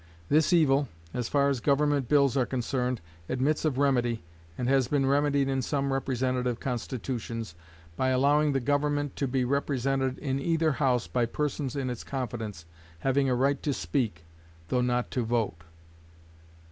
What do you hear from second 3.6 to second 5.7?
of remedy, and has been remedied in